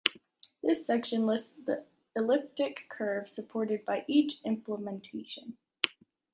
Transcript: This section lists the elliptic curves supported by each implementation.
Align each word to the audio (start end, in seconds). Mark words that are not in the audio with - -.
This 0.63 0.83
section 0.83 1.27
lists 1.27 1.53
the 1.63 1.85
elliptic 2.15 2.89
curves 2.89 3.35
supported 3.35 3.85
by 3.85 4.03
each 4.07 4.41
implementation. 4.43 5.57